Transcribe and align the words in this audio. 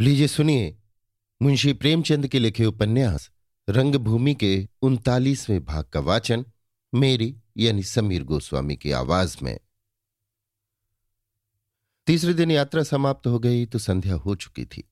लीजिए, 0.00 0.28
सुनिए। 0.28 0.78
मुंशी 1.42 1.72
प्रेमचंद 1.72 2.28
के 2.28 2.38
लिखे 2.38 2.64
उपन्यास, 2.64 3.30
रंगभूमि 3.68 4.34
के 4.34 4.68
उनतालीसवें 4.82 5.64
भाग 5.64 5.84
का 5.84 6.00
वाचन, 6.00 6.44
मेरी 6.94 7.36
यानी 7.56 7.82
समीर 7.82 8.24
गोस्वामी 8.24 8.76
की 8.76 8.90
आवाज़ 8.90 9.36
में। 9.42 9.60
तीसरे 12.06 12.34
दिन 12.34 12.50
यात्रा 12.50 12.82
समाप्त 12.82 13.26
हो 13.26 13.38
गई 13.38 13.66
तो 13.66 13.78
संध्या 13.78 14.14
हो 14.14 14.34
चुकी 14.34 14.64
थी। 14.64 14.90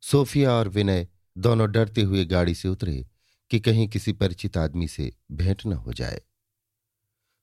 सोफिया 0.00 0.52
और 0.52 0.68
विनय 0.68 1.08
दोनों 1.38 1.72
डरते 1.72 2.02
हुए 2.02 2.24
गाड़ी 2.24 2.54
से 2.54 2.68
उतरे 2.68 3.06
कि 3.50 3.60
कहीं 3.60 3.88
किसी 3.88 4.12
परिचित 4.12 4.56
आदमी 4.56 4.88
से 4.88 5.12
भेंट 5.32 5.66
न 5.66 5.72
हो 5.72 5.92
जाए। 5.92 6.22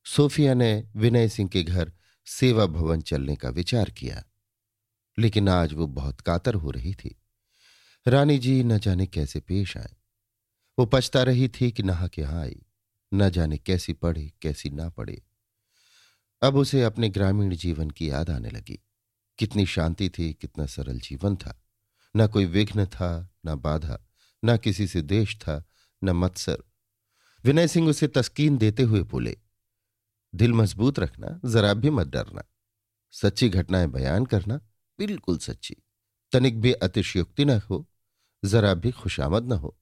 सोफिया 0.06 0.54
ने 0.54 0.88
विनय 0.96 1.30
सिंह 1.30 1.50
के 1.50 1.64
घर 1.64 1.94
सेवा 2.26 2.66
भवन 2.66 3.02
चलने 3.02 3.36
का 3.36 3.50
विचार 3.50 3.90
किया। 3.90 4.24
लेकिन 5.20 5.50
आज 5.50 5.74
वो 5.74 5.88
बहुत 5.88 6.22
कातर 6.22 6.54
हो 6.54 6.72
रही 6.72 6.94
थी। 6.94 7.22
रानी 8.08 8.38
जी 8.38 8.64
न 8.64 8.78
जाने 8.78 9.08
कैसे 9.08 9.40
पेश 9.40 9.78
आए। 9.78 9.96
वो 10.80 10.86
पछता 10.86 11.24
रही 11.24 11.50
थी 11.50 11.72
कि 11.72 11.84
नहा 11.84 12.08
के 12.08 12.22
यहाँ 12.22 12.42
आई, 12.42 12.62
न 13.14 13.30
जाने 13.30 13.58
कैसी 13.58 13.94
पढ़े, 13.94 14.34
कैसी 14.42 14.70
ना 14.70 14.90
पढ़े। 14.90 15.24
अब 16.42 16.56
उसे 16.56 16.84
अपने 16.84 17.10
ग्रामीण 17.10 17.56
जीवन 17.56 17.90
की 17.90 18.10
याद 18.10 18.30
आने 18.30 18.50
लगी। 18.50 18.80
कितनी 19.38 19.66
शांति 19.66 20.10
थी, 20.10 20.34
कितना 20.34 20.66
सरल 20.66 21.00
जीवन 21.00 21.36
था। 21.36 21.64
न 22.18 22.28
कोई 22.28 22.46
विघ्न 22.46 22.86
था, 22.86 23.36
न 23.46 23.56
बाधा, 23.56 24.08
न 24.46 24.58
किसी 24.58 24.88
से 24.88 25.02
देश 25.02 25.36
था, 25.36 25.66
न 26.04 26.10
मत्सर। 26.10 26.64
विनय 27.44 27.68
सिंह 27.68 27.90
उसे 27.90 28.08
तस्कीन 28.08 28.58
देते 28.58 28.84
हुए 28.84 29.02
बोले, 29.02 29.38
दिल 30.36 30.54
मज़बूत 30.54 31.00
रखना, 31.00 31.40
जरा 31.46 31.74
भी 31.74 31.90
मत 31.90 32.08
डरना। 32.08 32.44
सच्ची 33.12 33.50
घटनाएँ 33.50 33.88
बयान 33.88 34.26
करना 34.26 34.62
बिल्कुल 35.00 35.38
सच्ची। 35.38 35.76
तनिक 36.32 36.62
भी 36.62 36.72
अतिशयोक्ति 36.74 37.46
न 37.46 37.60
हो, 37.60 37.88
जरा 38.46 38.74
भी 38.74 38.92
खुशामद 38.92 39.44
न 39.44 39.52
हो। 39.52 39.78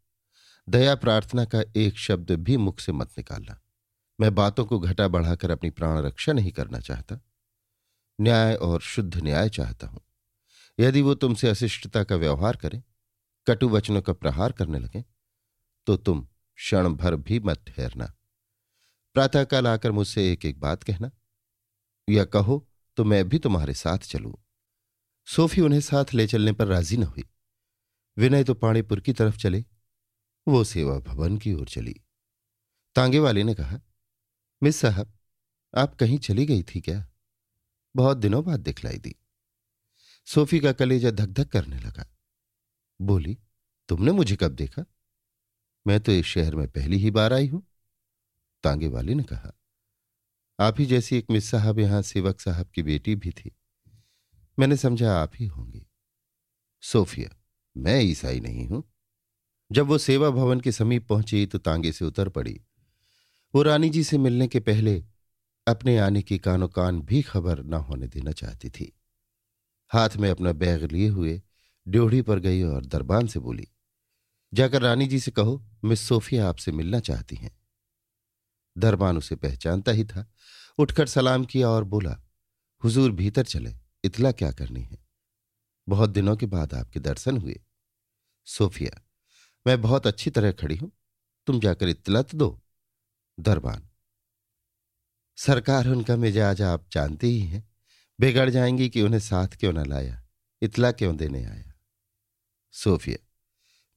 दया 0.70 0.96
प्रार्थना 0.96 1.46
का 1.46 1.64
एक 1.76 1.98
शब्द 1.98 2.32
भी 2.32 2.58
मुख 2.58 2.80
से 2.80 2.92
मत 2.92 3.10
निकालना। 3.18 3.62
मैं 4.20 4.36
बातों 4.36 4.66
को 4.66 4.80
घटा 4.80 5.08
बढ़ाकर 5.08 5.52
अपनी 5.52 5.70
प्राण 5.70 5.98
रक्षा 5.98 6.34
नहीं 6.34 6.52
करना 6.52 6.80
चाहता। 6.80 7.20
न्याय 8.22 8.56
और 8.56 8.82
शुद्ध 8.82 9.18
न्याय 9.18 9.50
चाहता 9.50 9.88
हूँ। 9.88 10.02
यदि 10.80 11.02
वो 11.02 11.14
तुमसे 11.16 11.50
अशिष्टता 11.50 12.04
का 12.04 12.16
व्यवहार 12.16 12.56
करें, 12.56 12.84
कटु 13.48 13.70
वचनों 13.70 14.02
का 14.02 14.14
प्रहार 14.14 14.52
करने 14.52 14.80
लगे 14.80 15.04
तो 15.88 15.98
तुम 15.98 16.28
क्षण 16.56 16.90
भर 16.90 17.16
भी 17.16 17.40
मत 17.40 17.66
ठहरना। 17.68 18.14
प्रातःकाल 19.14 19.68
आकर 19.68 19.92
मुझसे 19.92 20.32
एक 20.32 20.46
एक 20.46 20.60
बात 20.60 20.84
कहना। 20.84 21.12
या 22.10 22.26
कहो 22.26 22.68
तो 22.98 23.04
मैं 23.04 23.30
भी 23.30 23.40
तुम्हारे 23.40 23.74
साथ 23.74 23.98
चलूँ। 23.98 24.45
सोफी 25.26 25.62
उन्हें 25.62 25.82
साथ 25.82 26.06
ले 26.14 26.28
चलने 26.28 26.52
पर 26.52 26.68
राज़ी 26.68 26.98
न 26.98 27.04
हुई। 27.04 27.24
विनय 28.18 28.44
तो 28.44 28.54
पाणीपुर 28.54 29.00
की 29.00 29.14
तरफ़ 29.14 29.38
चले, 29.38 29.66
वो 30.48 30.64
सेवा 30.64 31.00
भवन 31.00 31.38
की 31.38 31.54
ओर 31.54 31.68
चली। 31.68 32.02
तांगे 32.96 33.20
वाले 33.20 33.44
ने 33.44 33.56
कहा, 33.56 33.80
मिस 34.64 34.76
साहब, 34.76 35.14
आप 35.78 35.96
कहीं 35.96 36.20
चली 36.20 36.46
गई 36.46 36.64
थी 36.64 36.82
क्या? 36.82 37.08
बहुत 37.96 38.18
दिनों 38.18 38.46
बाद 38.46 38.60
दिखलाई 38.60 38.98
दी। 38.98 39.16
सोफी 40.26 40.60
का 40.60 40.72
कलेजा 40.72 41.12
धक 41.12 41.28
धक 41.28 41.50
करने 41.50 41.80
लगा। 41.80 42.18
बोली, 43.02 43.38
तुमने 43.90 44.12
मुझे 44.12 44.36
कब 44.36 44.52
देखा? 44.52 44.86
मैं 45.88 46.00
तो 46.00 46.12
इस 46.12 46.26
शहर 46.26 46.56
में 46.56 46.68
पहली 46.68 46.98
ही 46.98 47.12
बार 47.12 47.34
आई 47.34 47.48
हूँ। 47.48 47.68
तांगे 48.64 48.88
वाले 48.88 49.14
ने 49.14 49.24
कहा, 49.24 49.52
आप 50.60 50.80
ही 50.80 50.86
जैसी 50.86 51.18
एक 51.18 51.26
मिस 51.32 51.50
साहब 51.50 51.80
यहाँ 51.80 52.02
सेवक 52.02 52.40
साहब 52.40 52.68
की 52.68 52.84
बेटी 52.84 53.16
भी 53.16 53.32
थी। 53.32 53.56
मैंने 54.58 54.78
समझा 54.78 55.14
आप 55.14 55.32
ही 55.36 55.46
होंगे। 55.46 55.86
सोफिया, 56.84 57.30
मैं 57.76 58.02
ईसाई 58.02 58.40
नहीं 58.40 58.68
हूँ। 58.68 58.84
जब 59.72 59.88
वो 59.88 59.98
सेवा 59.98 60.30
भवन 60.30 60.60
के 60.60 60.72
समीप 60.72 61.08
पहुँची 61.08 61.46
तो 61.46 61.58
तांगे 61.58 61.92
से 61.92 62.06
उतर 62.06 62.30
पड़ी। 62.30 62.60
वो 63.54 63.62
रानी 63.62 63.90
जी 63.90 64.04
से 64.04 64.18
मिलने 64.18 64.48
के 64.48 64.60
पहले 64.60 65.04
अपने 65.68 65.98
आने 65.98 66.22
की 66.22 66.38
कानो 66.38 66.68
कान 66.68 67.02
भी 67.02 67.22
खबर 67.22 67.64
न 67.64 67.74
होने 67.74 68.08
देना 68.08 68.32
चाहती 68.32 68.70
थी। 68.70 68.92
हाथ 69.92 70.18
में 70.18 70.30
अपना 70.30 70.52
बैग 70.52 70.84
लिए 70.84 71.08
हुए 71.08 71.42
ड्योढ़ी 71.88 72.22
पर 72.22 72.40
गई 72.40 72.62
और 72.64 72.86
दरबान 72.86 73.28
से 73.28 73.40
बोली, 73.40 73.68
जाकर 74.54 74.82
रानी 74.82 75.08
जी 75.08 75.20
से 75.20 75.32
कहो 75.32 75.64
मिस 75.84 76.02
सोफिया 76.02 76.48
आपसे 76.50 76.72
मिलना 76.72 77.00
चाहती 77.00 77.36
हैं। 77.36 77.56
दरबान 78.76 79.18
उसे 79.18 79.36
पहचानता 79.36 79.92
ही 79.92 80.04
था। 80.06 80.28
उठकर 80.78 81.08
सलाम 81.08 81.46
किया 81.46 81.70
और 81.70 81.84
बोला, 81.84 82.18
हुजूर 82.84 83.12
भीतर 83.12 83.44
चले। 83.44 83.74
इतला 84.06 84.32
क्या 84.32 84.52
करनी 84.52 84.82
है? 84.82 84.98
बहुत 85.88 86.10
दिनों 86.10 86.36
के 86.38 86.46
बाद 86.46 86.74
आपके 86.74 87.00
दर्शन 87.00 87.38
हुए। 87.38 87.60
सोफिया, 88.48 89.02
मैं 89.66 89.82
बहुत 89.82 90.08
अच्छी 90.08 90.30
तरह 90.30 90.52
खड़ी 90.52 90.76
हूँ। 90.76 90.92
तुम 91.48 91.60
जाकर 91.60 91.90
इतलत 91.90 92.36
दो। 92.36 92.62
दरबान। 93.40 93.90
सरकार 95.38 95.88
उनका 95.88 96.16
मिजाज 96.16 96.62
आप 96.62 96.88
जानते 96.92 97.28
ही 97.28 97.40
हैं। 97.40 97.68
बिगड़ 98.20 98.50
जाएँगी 98.50 98.90
कि 98.90 99.02
उन्हें 99.02 99.20
साथ 99.20 99.48
क्यों 99.48 99.74
न 99.74 99.86
लाया? 99.86 100.22
इतला 100.62 100.92
क्यों 100.92 101.16
देने 101.18 101.44
आया? 101.46 101.74
सोफिया, 102.74 103.18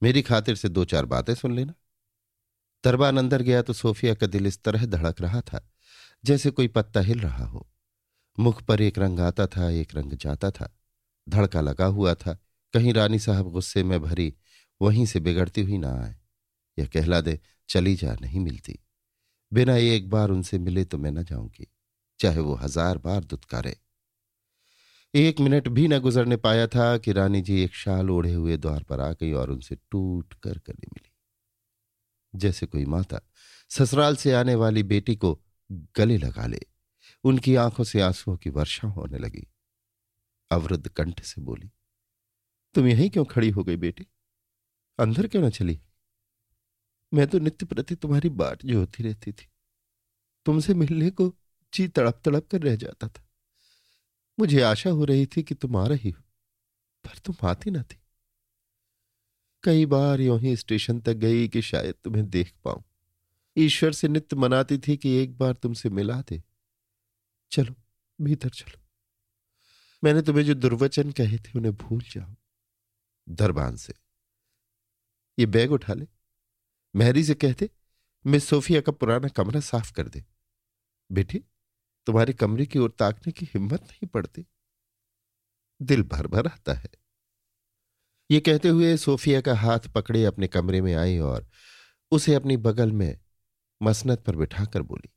मेरी 0.01 0.21
खातिर 0.21 0.55
से 0.55 0.69
दो 0.69 0.85
चार 0.85 1.05
बातें 1.05 1.33
सुन 1.35 1.55
लेना। 1.55 1.73
दरबान 2.83 3.17
अंदर 3.17 3.41
गया 3.41 3.61
तो 3.61 3.73
सोफिया 3.73 4.13
का 4.13 4.27
दिल 4.27 4.47
इस 4.47 4.61
तरह 4.63 4.85
धड़क 4.85 5.21
रहा 5.21 5.41
था, 5.41 5.69
जैसे 6.23 6.51
कोई 6.51 6.67
पत्ता 6.67 6.99
हिल 6.99 7.19
रहा 7.19 7.45
हो। 7.45 7.67
मुख 8.39 8.61
पर 8.63 8.81
एक 8.81 8.99
रंग 8.99 9.19
आता 9.19 9.45
था, 9.47 9.69
एक 9.69 9.95
रंग 9.95 10.13
जाता 10.13 10.51
था। 10.51 10.69
धड़का 11.27 11.61
लगा 11.61 11.85
हुआ 11.85 12.13
था। 12.13 12.37
कहीं 12.73 12.93
रानी 12.93 13.19
साहब 13.19 13.49
गुस्से 13.51 13.83
में 13.83 13.99
भरी, 14.01 14.33
वहीं 14.81 15.05
से 15.05 15.19
बिगड़ती 15.19 15.61
हुई 15.61 15.77
ना 15.77 15.91
आए। 16.03 16.15
यह 16.77 16.85
कहला 16.85 17.21
दे, 17.21 17.39
चली 17.69 17.95
जा, 17.95 18.15
नहीं 18.21 18.39
मिलती। 18.39 18.79
बिना 19.51 19.75
एक 19.75 20.09
बार 20.09 20.29
उनसे 20.29 20.59
मिले 20.59 20.85
तो 20.85 20.97
मैं 20.97 21.11
न 21.11 21.23
जाऊँगी, 21.23 21.67
चाहे 22.19 22.39
वो 22.39 22.55
हज़ार 22.55 22.97
बार 22.97 23.23
दुत्कारे। 23.23 23.75
एक 25.13 25.39
मिनट 25.39 25.67
भी 25.67 25.87
न 25.87 25.99
गुजरने 25.99 26.37
पाया 26.37 26.67
था 26.67 26.97
कि 26.97 27.11
रानी 27.11 27.41
जी 27.41 27.61
एक 27.63 27.75
शाल 27.75 28.09
ओढ़े 28.09 28.33
हुए 28.33 28.57
द्वार 28.57 28.83
पर 28.83 28.99
आ 28.99 29.11
गई 29.11 29.31
और 29.33 29.51
उनसे 29.51 29.75
टूट 29.91 30.33
कर 30.33 30.57
गले 30.67 30.87
मिली। 30.87 31.11
जैसे 32.33 32.65
कोई 32.65 32.85
माता 32.85 33.21
ससुराल 33.71 34.15
से 34.15 34.33
आने 34.33 34.55
वाली 34.55 34.83
बेटी 34.83 35.15
को 35.15 35.39
गले 35.97 36.17
लगा 36.17 36.45
ले। 36.47 36.59
उनकी 37.23 37.55
आँखों 37.55 37.83
से 37.83 38.01
आंसुओं 38.01 38.37
की 38.37 38.49
वर्षा 38.49 38.87
होने 38.87 39.17
लगी। 39.17 39.47
अवरुद्ध 40.51 40.87
कंठ 40.87 41.21
से 41.21 41.41
बोली, 41.41 41.69
तुम 42.75 42.87
यहीं 42.87 43.09
क्यों 43.09 43.25
खड़ी 43.25 43.49
हो 43.49 43.63
गई 43.63 43.75
बेटी? 43.75 44.07
अंदर 44.99 45.27
क्यों 45.27 45.41
ना 45.41 45.49
चली? 45.49 45.79
मैं 47.13 47.27
तो 47.27 47.39
नित्य 47.39 47.65
प्रति 47.65 47.95
तुम्हारी 47.95 48.29
बाट 48.29 48.65
जो 48.65 48.79
होती 48.79 49.03
रहती 49.03 49.31
थी। 49.31 49.47
तुमसे 50.45 50.73
मिलने 50.73 51.09
को 51.09 51.33
जी 51.73 51.87
तड़प 51.87 52.21
तड़प 52.25 52.47
कर 52.47 52.61
रह 52.61 52.75
जाता 52.75 53.07
था। 53.07 53.27
मुझे 54.39 54.61
आशा 54.61 54.89
हो 54.89 55.05
रही 55.05 55.25
थी 55.25 55.43
कि 55.43 55.55
तुम 55.55 55.77
आ 55.77 55.85
रही 55.87 56.09
हो, 56.09 56.21
पर 57.05 57.17
तुम 57.17 57.47
आती 57.47 57.71
ना 57.71 57.83
थी। 57.83 57.99
कई 59.63 59.85
बार 59.85 60.21
यू 60.21 60.37
ही 60.37 60.55
स्टेशन 60.55 60.99
तक 60.99 61.13
गई 61.13 61.47
कि 61.47 61.61
शायद 61.61 61.95
तुम्हें 62.03 62.29
देख 62.29 62.53
पाऊँ। 62.63 62.83
ईश्वर 63.57 63.91
से 63.91 64.07
नित्य 64.07 64.35
मनाती 64.35 64.77
थी 64.77 64.97
कि 64.97 65.09
एक 65.13 65.37
बार 65.37 65.53
तुमसे 65.53 65.89
मिला 65.89 66.21
दे। 66.21 66.43
चलो, 67.51 67.75
भीतर 68.21 68.49
चलो। 68.49 68.81
मैंने 70.03 70.21
तुम्हें 70.21 70.45
जो 70.45 70.53
दुर्वचन 70.53 71.11
कहे 71.11 71.37
थे, 71.37 71.51
उन्हें 71.55 71.75
भूल 71.75 72.01
जाओ। 72.01 72.35
दरबान 73.29 73.75
से। 73.75 73.93
ये 75.39 75.45
बैग 75.45 75.71
उठा 75.71 75.93
ले। 75.93 76.07
मेहरी 76.95 77.23
से 77.23 77.33
कहते 77.33 77.69
मैं 78.25 78.39
सोफिया 78.39 78.81
का 78.81 78.91
पुराना 78.91 79.27
कमरा 79.27 79.59
साफ़ 79.59 79.93
कर 79.93 80.07
दे। 80.07 80.25
बेटी, 81.11 81.43
तुम्हारे 82.05 82.33
कमरे 82.33 82.65
की 82.65 82.79
ओर 82.79 82.95
ताकने 82.99 83.31
की 83.31 83.45
हिम्मत 83.45 83.81
नहीं 83.81 84.07
पड़ती। 84.07 84.45
दिल 85.81 86.03
भर 86.03 86.27
भर 86.27 86.47
आता 86.47 86.73
है। 86.73 86.89
ये 88.31 88.39
कहते 88.39 88.67
हुए 88.67 88.97
सोफिया 88.97 89.41
का 89.41 89.55
हाथ 89.55 89.79
पकड़े 89.79 90.25
अपने 90.25 90.47
कमरे 90.47 90.81
में 90.81 90.95
आई 90.95 91.17
और 91.17 91.49
उसे 92.11 92.33
अपनी 92.33 92.57
बगल 92.57 92.91
में 92.91 93.19
मसनत 93.83 94.19
पर 94.19 94.35
बिठाकर 94.35 94.81
बोली 94.81 95.09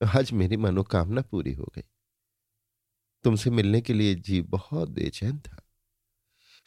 आज 0.00 0.32
मेरी 0.32 0.56
मनोकामना 0.56 1.20
पूरी 1.20 1.52
हो 1.52 1.72
गई। 1.76 1.82
तुमसे 3.24 3.50
मिलने 3.50 3.80
के 3.80 3.92
लिए 3.92 4.14
जी 4.14 4.40
बहुत 4.42 4.88
बेचैन 4.88 5.38
था। 5.38 5.56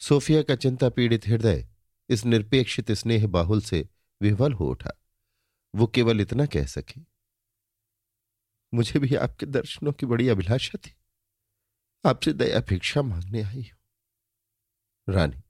सोफिया 0.00 0.42
का 0.42 0.56
चिंता 0.56 0.88
पीड़ित 0.88 1.26
हृदय 1.26 1.66
इस 2.08 2.24
निरपेक्षित 2.24 2.92
स्नेह 2.92 3.26
बाहुल 3.26 3.60
से 3.60 3.88
विवल 4.20 4.52
हो 4.52 4.68
उठा। 4.70 4.92
वो 5.74 5.86
केवल 5.86 6.20
इतना 6.20 6.46
कह 6.46 6.66
सके, 6.66 7.00
मुझे 8.72 8.98
भी 8.98 9.14
आपके 9.14 9.46
दर्शनों 9.46 9.92
की 9.92 10.06
बड़ी 10.06 10.28
अभिलाषा 10.28 10.78
थी। 10.78 10.94
आपसे 12.04 12.32
दया 12.32 12.60
भिक्षा 12.60 13.02
मांगने 13.02 13.42
आई 13.42 13.62
हूँ। 13.62 15.14
रानी, 15.14 15.42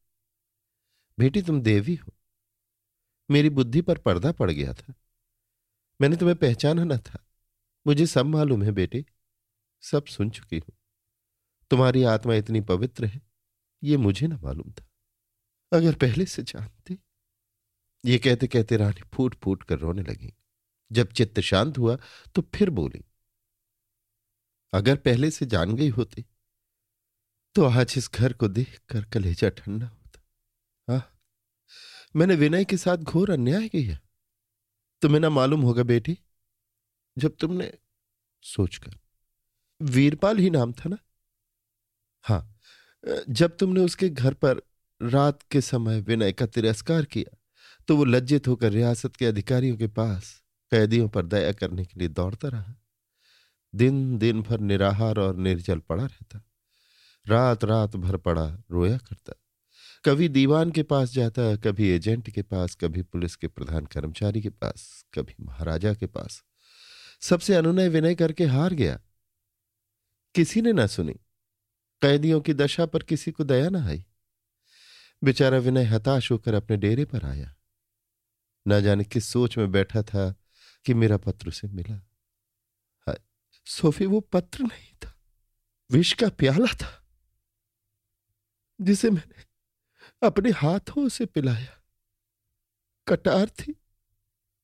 बेटी 1.18 1.42
तुम 1.42 1.60
देवी 1.62 1.94
हो। 1.94 2.12
मेरी 3.30 3.50
बुद्धि 3.50 3.80
पर 3.80 3.98
पर्दा 3.98 4.32
पड़ 4.32 4.50
गया 4.50 4.72
था। 4.74 4.94
मैंने 6.00 6.16
तुम्हें 6.16 6.36
पहचाना 6.38 6.84
न 6.84 6.98
था। 6.98 7.24
मुझे 7.86 8.06
सब 8.06 8.26
मालूम 8.26 8.62
है 8.62 8.72
बेटे। 8.72 9.04
सब 9.82 10.04
सुन 10.06 10.30
चुकी 10.30 10.58
हूँ। 10.58 10.74
तुम्हारी 11.70 12.02
आत्मा 12.04 12.34
इतनी 12.34 12.60
पवित्र 12.62 13.04
है, 13.04 13.20
ये 13.82 13.96
मुझे 13.96 14.26
ना 14.26 14.38
मालूम 14.38 14.72
था। 14.72 14.88
अगर 15.72 15.94
पहले 15.94 16.26
से 16.26 16.42
जानते। 16.42 16.98
ये 18.04 18.18
कहते 18.18 18.46
कहते 18.46 18.76
रानी 18.76 19.02
फूट 19.14 19.34
फूट 19.34 19.62
कर 19.62 19.78
रोने 19.78 20.02
लगी। 20.02 20.32
जब 20.90 21.12
चित्त 21.12 21.40
शांत 21.40 21.78
हुआ 21.78 21.96
तो 22.34 22.42
फिर 22.54 22.70
बोली, 22.70 23.04
अगर 24.72 24.96
पहले 24.96 25.30
से 25.30 25.46
जान 25.46 25.74
गई 25.76 25.88
होती 25.90 26.24
तो 27.56 27.64
आज 27.64 27.94
इस 27.96 28.10
घर 28.10 28.32
को 28.32 28.48
देख 28.48 28.78
कर 28.88 29.04
कलेजा 29.04 29.48
ठंडा 29.50 29.86
होता। 29.86 30.20
हा 30.88 31.02
मैंने 32.16 32.34
विनय 32.34 32.64
के 32.64 32.76
साथ 32.76 32.96
घोर 32.98 33.30
अन्याय 33.30 33.68
किया। 33.68 33.98
तुम्हें 35.02 35.20
ना 35.20 35.30
मालूम 35.30 35.62
होगा 35.62 35.82
बेटी 35.84 36.18
जब 37.16 37.36
तुमने 37.40 37.72
सोचकर। 38.42 38.96
वीरपाल 39.80 40.38
ही 40.38 40.50
नाम 40.50 40.72
था 40.72 40.88
ना? 40.88 40.98
हाँ 42.24 42.58
जब 43.28 43.56
तुमने 43.56 43.80
उसके 43.80 44.08
घर 44.08 44.34
पर 44.34 44.62
रात 45.00 45.42
के 45.50 45.60
समय 45.60 46.00
विनय 46.00 46.32
का 46.32 46.46
तिरस्कार 46.46 47.04
किया 47.04 47.36
तो 47.88 47.96
वो 47.96 48.04
लज्जित 48.04 48.48
होकर 48.48 48.70
रियासत 48.72 49.16
के 49.16 49.26
अधिकारियों 49.26 49.76
के 49.76 49.86
पास 49.86 50.42
कैदियों 50.72 51.08
पर 51.08 51.26
दया 51.26 51.52
करने 51.52 51.84
के 51.84 51.98
लिए 51.98 52.08
दौड़ता 52.08 52.48
रहा। 52.48 52.74
दिन 53.74 54.18
दिन 54.18 54.42
भर 54.42 54.60
निराहार 54.60 55.18
और 55.18 55.36
निर्जल 55.36 55.78
पड़ा 55.78 56.04
रहता। 56.04 56.42
रात 57.26 57.64
रात 57.64 57.96
भर 57.96 58.16
पड़ा 58.16 58.44
रोया 58.70 58.96
करता। 58.98 59.32
कभी 60.04 60.28
दीवान 60.28 60.70
के 60.70 60.82
पास 60.82 61.12
जाता, 61.12 61.54
कभी 61.56 61.88
एजेंट 61.88 62.30
के 62.30 62.42
पास, 62.42 62.74
कभी 62.74 63.02
पुलिस 63.02 63.36
के 63.36 63.48
प्रधान 63.48 63.86
कर्मचारी 63.86 64.42
के 64.42 64.50
पास, 64.50 65.04
कभी 65.14 65.34
महाराजा 65.40 65.94
के 65.94 66.06
पास। 66.06 66.42
सबसे 67.22 67.54
अनुनय 67.54 67.88
विनय 67.88 68.14
करके 68.14 68.44
हार 68.44 68.72
गया। 68.72 69.00
किसी 70.34 70.62
ने 70.62 70.72
ना 70.72 70.86
सुनी। 70.86 71.14
कैदियों 72.02 72.40
की 72.40 72.54
दशा 72.54 72.86
पर 72.86 73.02
किसी 73.02 73.30
को 73.30 73.44
दया 73.44 73.68
ना 73.68 73.86
आई। 73.86 74.04
बेचारा 75.24 75.58
विनय 75.58 75.84
हताश 75.84 76.30
होकर 76.30 76.54
अपने 76.54 76.76
डेरे 76.76 77.04
पर 77.04 77.24
आया। 77.24 77.56
न 78.68 78.80
जाने 78.80 79.04
किस 79.04 79.28
सोच 79.28 79.58
में 79.58 79.72
बैठा 79.72 80.02
था 80.02 80.34
कि 80.84 80.94
मेरा 80.94 81.16
पत्र 81.16 81.48
उसे 81.48 81.68
मिला। 81.68 82.08
सोफी, 83.66 84.06
वो 84.06 84.20
पत्र 84.20 84.62
नहीं 84.62 84.94
था। 84.94 85.20
विष 85.90 86.12
का 86.12 86.28
प्याला 86.28 86.74
था, 86.74 87.06
जिसे 88.80 89.10
मैंने 89.10 89.44
अपने 90.26 90.50
हाथों 90.50 91.08
से 91.08 91.26
पिलाया। 91.26 91.82
कटार 93.08 93.48
थी 93.48 93.81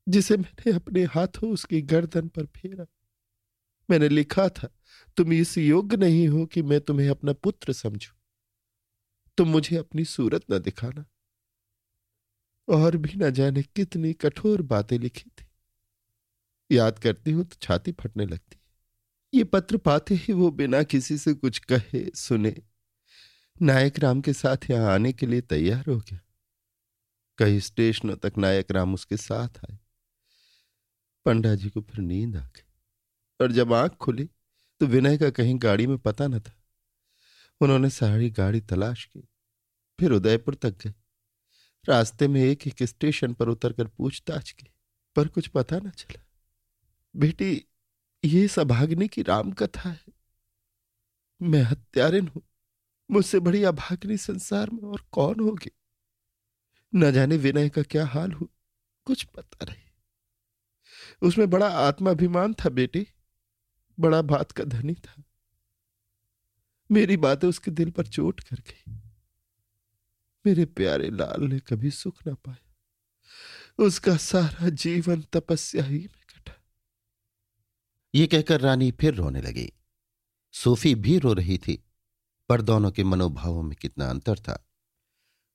जिसे 0.08 0.36
मैंने 0.36 0.72
अपने 0.72 1.04
हाथों 1.04 1.52
उसकी 1.52 1.82
गर्दन 1.82 2.28
पर 2.28 2.46
फेरा। 2.46 2.86
मैंने 3.90 4.08
लिखा 4.08 4.48
था, 4.48 4.68
तुम 5.16 5.32
इस 5.32 5.58
योग्य 5.58 5.96
नहीं 5.96 6.28
हो 6.28 6.46
कि 6.46 6.62
मैं 6.62 6.80
तुम्हें 6.80 7.08
अपना 7.08 7.32
पुत्र 7.32 7.72
समझू। 7.72 8.12
तुम 9.36 9.48
मुझे 9.48 9.76
अपनी 9.76 10.04
सूरत 10.04 10.42
न 10.50 10.58
दिखाना। 10.58 11.04
और 12.68 12.96
भी 12.96 13.12
न 13.16 13.30
जाने 13.30 13.62
कितनी 13.62 14.12
कठोर 14.12 14.62
बातें 14.62 14.98
लिखी 14.98 15.30
थी। 15.30 15.44
याद 16.76 16.98
करती 16.98 17.30
हूँ 17.30 17.44
तो 17.44 17.56
छाती 17.62 17.92
फटने 17.92 18.26
लगती 18.26 18.56
है। 18.56 18.60
ये 19.34 19.44
पत्र 19.44 19.76
पाते 19.76 20.14
ही 20.14 20.32
वो 20.32 20.50
बिना 20.50 20.82
किसी 20.82 21.18
से 21.18 21.34
कुछ 21.34 21.58
कहे, 21.58 22.10
सुने। 22.14 22.56
नायक 23.62 23.98
राम 23.98 24.20
के 24.20 24.32
साथ 24.32 24.70
यहाँ 24.70 24.94
आने 24.94 25.12
के 25.12 25.26
लिए 25.26 25.40
तैयार 25.40 25.84
हो 25.88 25.98
गया। 25.98 26.18
कई 27.38 27.60
स्टेशनों 27.60 28.16
तक 28.16 28.32
नायक 28.38 28.70
राम 28.70 28.94
उसके 28.94 29.16
साथ 29.16 29.48
आए। 29.70 29.78
पंडा 31.28 31.54
जी 31.54 31.68
को 31.70 31.80
फिर 31.80 32.00
नींद 32.00 32.36
आ 32.36 32.40
गई 32.40 32.62
और 33.40 33.52
जब 33.52 33.72
आँख 33.72 33.96
खुली 33.96 34.24
तो 34.80 34.86
विनय 34.86 35.18
का 35.18 35.30
कहीं 35.30 35.58
गाड़ी 35.58 35.86
में 35.86 35.98
पता 35.98 36.26
न 36.26 36.38
था। 36.40 36.52
उन्होंने 37.60 37.90
सारी 37.90 38.30
गाड़ी 38.30 38.60
तलाश 38.60 39.04
की, 39.04 39.20
फिर 39.98 40.12
उदयपुर 40.12 40.54
तक 40.54 40.76
गए 40.78 40.92
रास्ते 41.84 42.28
में 42.28 42.40
एक 42.40 42.66
एक 42.66 42.82
स्टेशन 42.82 43.32
पर 43.34 43.48
उतरकर 43.48 43.86
पूछताछ 43.88 44.50
की, 44.52 44.66
पर 45.16 45.28
कुछ 45.28 45.48
पता 45.48 45.76
न 45.76 45.90
चला। 45.90 46.24
बेटी, 47.14 47.64
ये 48.24 48.46
सभाग्नि 48.48 49.08
की 49.08 49.22
राम 49.22 49.52
कथा 49.52 49.88
है? 49.90 50.12
मैं 51.40 51.62
हत्यारिन 51.62 52.28
हूँ, 52.28 52.42
मुझसे 53.10 53.40
बड़ी 53.40 53.62
अभाग्नि 53.64 54.16
संसार 54.16 54.70
में 54.70 54.82
और 54.82 55.04
कौन 55.12 55.40
होगी? 55.40 55.70
न 56.92 57.12
जाने 57.12 57.36
विनय 57.36 57.68
का 57.68 57.82
क्या 57.82 58.06
हाल 58.06 58.32
हो 58.32 58.48
कुछ 59.06 59.24
पता 59.24 59.66
नहीं। 59.66 59.87
उसमें 61.22 61.50
बड़ा 61.50 61.68
आत्माभिमान 61.68 62.54
था 62.54 62.68
बेटी। 62.68 63.06
बड़ा 64.00 64.22
बात 64.22 64.52
का 64.52 64.64
धनी 64.64 64.94
था। 64.94 65.22
मेरी 66.90 67.16
बातें 67.16 67.48
उसके 67.48 67.70
दिल 67.70 67.90
पर 67.90 68.06
चोट 68.06 68.40
कर 68.40 68.56
गई। 68.56 68.92
मेरे 70.46 70.64
प्यारे 70.64 71.10
लाल 71.10 71.42
ने 71.44 71.58
कभी 71.58 71.90
सुख 71.90 72.26
ना 72.26 72.34
पाया। 72.34 72.74
उसका 73.84 74.16
सारा 74.16 74.68
जीवन 74.68 75.22
तपस्या 75.22 75.84
ही 75.84 75.98
में 75.98 76.08
कटा। 76.08 76.64
ये 78.14 78.26
कहकर 78.26 78.60
रानी 78.60 78.90
फिर 78.90 79.14
रोने 79.14 79.40
लगी। 79.40 79.72
सोफी 80.52 80.94
भी 80.94 81.18
रो 81.18 81.32
रही 81.32 81.58
थी, 81.58 81.84
पर 82.48 82.62
दोनों 82.62 82.90
के 82.90 83.04
मनोभावों 83.04 83.62
में 83.62 83.76
कितना 83.76 84.10
अंतर 84.10 84.38
था। 84.38 84.68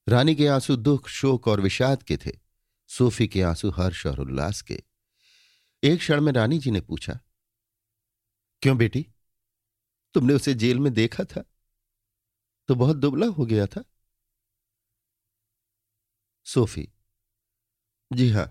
रानी 0.10 0.36
के 0.36 0.48
आँसू 0.48 0.75
दुख, 0.75 1.10
शोक 1.10 1.48
और 1.48 1.62
विषाद 1.62 2.04
के 2.04 2.18
थे। 2.18 2.31
सोफी 2.88 3.27
के 3.27 3.42
आँसू 3.42 3.69
हर्ष 3.69 4.06
और 4.06 4.19
उल्लास 4.19 4.62
के। 4.62 4.83
एक 5.84 6.00
क्षण 6.00 6.22
में 6.22 6.32
रानी 6.34 6.58
जी 6.60 6.72
ने 6.72 6.82
पूछा, 6.82 7.14
क्यों 8.62 8.78
बेटी? 8.78 9.06
तुमने 10.16 10.34
उसे 10.34 10.54
जेल 10.54 10.80
में 10.80 10.94
देखा 10.94 11.24
था? 11.24 11.44
तो 12.70 12.76
बहुत 12.76 12.98
दुबला 12.98 13.28
हो 13.28 13.46
गया 13.46 13.66
था? 13.66 13.84
सोफी, 16.46 16.88
जी 18.12 18.30
हाँ, 18.30 18.46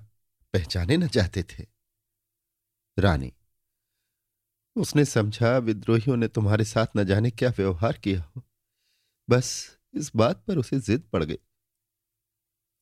पहचाने 0.54 0.96
न 0.96 1.08
चाहते 1.08 1.42
थे। 1.42 1.66
रानी, 2.98 3.32
उसने 4.76 5.04
समझा, 5.04 5.56
विद्रोहियों 5.58 6.16
ने 6.16 6.28
तुम्हारे 6.28 6.64
साथ 6.64 6.96
न 6.96 7.04
जाने 7.04 7.30
क्या 7.30 7.50
व्यवहार 7.50 7.98
किया 7.98 8.22
हो? 8.22 8.42
बस 9.28 9.78
इस 9.94 10.10
बात 10.16 10.44
पर 10.46 10.58
उसे 10.58 10.80
जिद 10.80 11.08
पड़ 11.12 11.24
गई। 11.24 11.38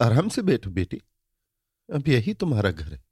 आराम 0.01 0.29
से 0.29 0.43
बैठो 0.43 0.71
बेटी, 0.71 1.01
अब 1.89 2.09
यही 2.09 2.35
तुम्हारा 2.35 2.71
घर 2.71 2.93
है। 2.93 3.10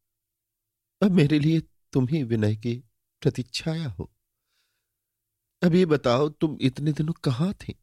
अब 1.03 1.11
मेरे 1.11 1.39
लिए 1.39 1.61
तुम 1.93 2.09
ही 2.09 2.23
विनय 2.23 2.57
की 2.57 2.85
प्रतीक्षाया 3.21 3.89
हो। 3.89 4.13
अब 5.63 5.75
ये 5.75 5.87
बताओ, 5.87 6.29
तुम 6.29 6.59
इतने 6.61 6.93
दिनों 6.93 7.13
कहाँ 7.13 7.55
थी? 7.55 7.75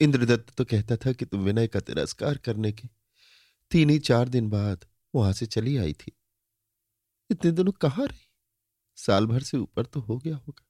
इंद्रदत्त 0.00 0.54
तो 0.54 0.64
कहता 0.64 0.96
था 0.96 1.12
कि 1.12 1.24
तुम 1.24 1.40
विनय 1.40 1.66
का 1.66 1.80
तिरस्कार 1.80 2.38
करने 2.38 2.72
के 2.72 2.88
तीन 3.70 3.90
ही 3.90 3.98
चार 3.98 4.28
दिन 4.28 4.50
बाद 4.50 4.84
वहाँ 5.14 5.32
से 5.32 5.46
चली 5.46 5.76
आई 5.76 5.92
थी। 5.92 6.12
इतने 7.30 7.52
दिनों 7.52 7.72
कहाँ 7.72 8.06
रही? 8.06 8.30
साल 8.96 9.26
भर 9.26 9.42
से 9.42 9.56
ऊपर 9.56 9.86
तो 9.86 10.00
हो 10.00 10.18
गया 10.18 10.36
होगा। 10.36 10.64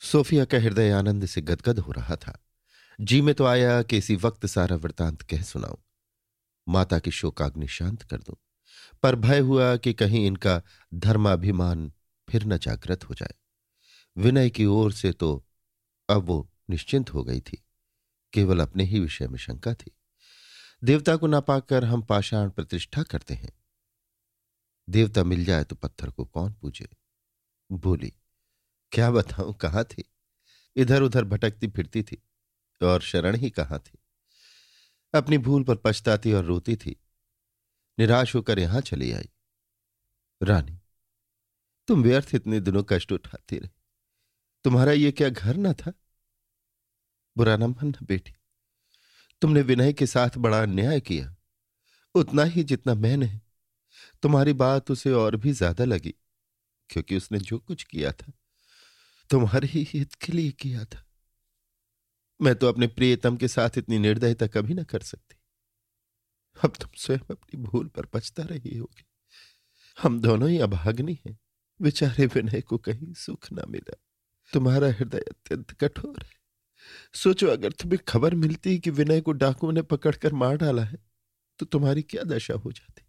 सोफिया 0.00 0.44
का 0.44 0.58
हृदय 0.58 0.90
आनंद 0.90 1.26
से 1.26 1.40
गदगद 1.40 1.78
हो 1.78 1.92
रहा 1.92 2.16
था। 2.16 2.46
जी 3.00 3.20
में 3.20 3.34
तो 3.34 3.44
आया 3.44 3.82
कि 3.82 3.98
इसी 3.98 4.16
वक्त 4.16 4.46
सारा 4.46 4.76
वृतांत 4.76 5.22
कह 5.22 5.42
सुनाऊं। 5.42 5.76
माता 6.68 6.98
की 6.98 7.10
शोकाग्नि 7.10 7.68
शांत 7.68 8.02
कर 8.02 8.16
दूँ। 8.16 8.36
पर 9.02 9.14
भय 9.14 9.38
हुआ 9.38 9.76
कि 9.76 9.92
कहीं 9.92 10.26
इनका 10.26 10.62
धर्माभिमान 10.94 11.92
फिर 12.28 12.44
न 12.44 12.58
जागृत 12.58 13.04
हो 13.04 13.14
जाए। 13.14 13.34
विनय 14.16 14.50
की 14.50 14.64
ओर 14.64 14.92
से 14.92 15.12
तो 15.12 15.46
अब 16.10 16.22
वो 16.22 16.50
निश्चिंत 16.70 17.14
हो 17.14 17.24
गई 17.24 17.40
थी। 17.40 17.64
केवल 18.32 18.60
अपने 18.60 18.84
ही 18.84 19.00
विषय 19.00 19.28
में 19.28 19.38
शंका 19.38 19.74
थी। 19.74 19.90
देवता 20.84 21.16
को 21.16 21.26
ना 21.26 21.40
पाकर 21.40 21.84
हम 21.84 22.02
पाषाण 22.02 22.50
प्रतिष्ठा 22.50 23.02
करते 23.02 23.34
हैं। 23.34 23.52
देवता 24.88 25.24
मिल 25.24 25.44
जाए 25.44 25.64
तो 25.64 25.76
पत्थर 25.76 26.10
को 26.10 26.24
कौन 26.24 26.52
पूजे? 26.52 26.88
बोली, 27.72 28.12
क्या 28.92 29.10
बताऊँ, 29.10 29.54
कहाँ 29.54 29.84
थी? 29.84 30.04
इधर 30.76 31.02
उधर 31.02 31.24
भटकती 31.24 31.68
फिरती 31.68 32.02
थी 32.02 32.22
और 32.82 33.00
शरण 33.00 33.36
ही 33.36 33.50
कहाँ 33.50 33.78
थी? 33.78 33.98
अपनी 35.14 35.38
भूल 35.38 35.62
पर 35.62 35.76
पछताती 35.76 36.32
और 36.32 36.44
रोती 36.44 36.76
थी। 36.76 36.96
निराश 37.98 38.34
होकर 38.34 38.58
यहाँ 38.58 38.80
चली 38.82 39.10
आई। 39.12 39.28
रानी, 40.40 40.78
तुम 41.88 42.02
व्यर्थ 42.02 42.34
इतने 42.34 42.60
दिनों 42.60 42.82
कष्ट 42.82 43.12
उठाती 43.12 43.58
रही। 43.58 43.70
तुम्हारा 44.64 44.92
यह 44.92 45.10
क्या 45.10 45.28
घर 45.28 45.56
ना 45.56 45.72
था? 45.72 45.92
बुरा 47.36 47.56
ना 47.56 47.66
मानना 47.66 48.04
बेटी। 48.04 48.32
तुमने 49.42 49.62
विनय 49.62 49.92
के 49.92 50.06
साथ 50.06 50.38
बड़ा 50.38 50.60
अन्याय 50.62 51.00
किया। 51.00 51.34
उतना 52.14 52.44
ही 52.44 52.64
जितना 52.64 52.94
मैंने। 52.96 53.28
तुम्हारी 54.22 54.52
बात 54.54 54.90
उसे 54.90 55.12
और 55.12 55.36
भी 55.36 55.52
ज़्यादा 55.52 55.84
लगी, 55.84 56.14
क्योंकि 56.90 57.16
उसने 57.16 57.38
जो 57.38 57.58
कुछ 57.58 57.82
किया 57.84 58.12
था, 58.12 58.32
तुम्हारे 59.30 59.68
ही 59.68 59.86
हित 59.90 60.14
के 60.14 60.32
लिए 60.32 60.50
किया 60.52 60.84
था। 60.84 61.04
मैं 62.40 62.54
तो 62.54 62.68
अपने 62.68 62.86
प्रियतम 62.86 63.36
के 63.36 63.48
साथ 63.48 63.78
इतनी 63.78 63.98
निर्दयता 63.98 64.46
कभी 64.46 64.74
ना 64.74 64.82
कर 64.84 65.02
सकती। 65.02 65.35
अब 66.64 66.72
तुम 66.80 66.90
स्वयं 66.96 67.18
अपनी 67.18 67.62
भूल 67.62 67.88
पर 67.88 68.06
पछता 68.06 68.42
रही 68.42 68.76
होगी। 68.78 69.04
हम 69.98 70.20
दोनों 70.20 70.50
ही 70.50 70.58
अभाग्नि 70.58 71.18
हैं। 71.26 71.38
बेचारे 71.80 72.26
विनय 72.26 72.60
को 72.60 72.78
कहीं 72.78 73.12
सुख 73.12 73.52
ना 73.52 73.62
मिला। 73.68 73.96
तुम्हारा 74.52 74.88
हृदय 74.88 75.18
अत्यंत 75.18 75.72
कठोर 75.72 76.22
है। 76.22 76.32
सोचो, 77.14 77.46
अगर 77.46 77.72
तुम्हें 77.72 77.98
खबर 78.08 78.34
मिलती 78.34 78.78
कि 78.78 78.90
विनय 78.90 79.20
को 79.20 79.32
डाकुओं 79.32 79.72
ने 79.72 79.82
पकड़कर 79.82 80.32
मार 80.32 80.56
डाला 80.56 80.84
है 80.84 80.98
तो 81.58 81.66
तुम्हारी 81.66 82.02
क्या 82.02 82.22
दशा 82.22 82.54
हो 82.54 82.72
जाती? 82.72 83.02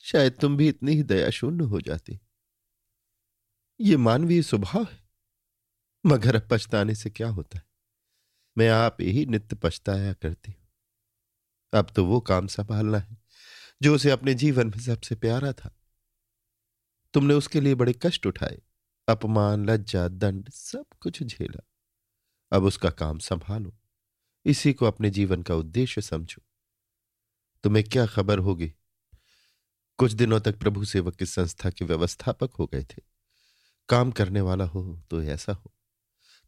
शायद 0.00 0.32
तुम 0.40 0.56
भी 0.56 0.68
इतनी 0.68 0.92
ही 0.92 1.02
दयाशून्य 1.02 1.64
हो 1.64 1.80
जाती। 1.80 2.20
ये 3.80 3.96
मानवीय 3.96 4.42
स्वभाव 4.42 4.84
है। 4.84 5.02
मगर 6.06 6.36
अब 6.36 6.48
पछताने 6.50 6.94
से 6.94 7.10
क्या 7.10 7.28
होता 7.28 7.58
है? 7.58 7.64
मैं 8.58 8.68
आप 8.68 8.96
ही 9.00 9.26
नित्य 9.26 9.56
पछताया 9.56 10.12
करती 10.12 10.52
हूँ। 10.52 10.61
अब 11.74 11.90
तो 11.96 12.04
वो 12.04 12.20
काम 12.20 12.46
संभालना 12.46 12.98
है, 12.98 13.18
जो 13.82 13.94
उसे 13.94 14.10
अपने 14.10 14.34
जीवन 14.34 14.66
में 14.66 14.80
सबसे 14.80 15.14
प्यारा 15.14 15.52
था। 15.52 15.78
तुमने 17.14 17.34
उसके 17.34 17.60
लिए 17.60 17.74
बड़े 17.74 17.92
कष्ट 17.92 18.26
उठाए, 18.26 18.62
अपमान, 19.08 19.66
लज्जा, 19.66 20.08
दंड, 20.08 20.50
सब 20.50 20.84
कुछ 21.00 21.22
झेला। 21.22 21.62
अब 22.52 22.64
उसका 22.64 22.90
काम 22.90 23.18
संभालो। 23.18 23.78
इसी 24.44 24.72
को 24.72 24.86
अपने 24.86 25.10
जीवन 25.10 25.42
का 25.42 25.54
उद्देश्य 25.54 26.02
समझो। 26.02 26.42
तुम्हें 27.64 27.84
क्या 27.84 28.06
खबर 28.06 28.38
होगी? 28.38 28.74
कुछ 29.98 30.12
दिनों 30.12 30.40
तक 30.40 30.58
प्रभु 30.58 30.84
सेवक 30.84 31.16
की 31.16 31.26
संस्था 31.26 31.70
के 31.70 31.84
व्यवस्थापक 31.84 32.54
हो 32.54 32.66
गए 32.66 32.84
थे। 32.84 33.02
काम 33.88 34.10
करने 34.10 34.40
वाला 34.40 34.64
हो 34.64 35.02
तो 35.10 35.22
ऐसा 35.22 35.52
हो। 35.52 35.74